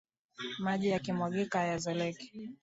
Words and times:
Maji 0.63 0.87
yakimwagika 0.89 1.57
hayazoleki 1.59 2.31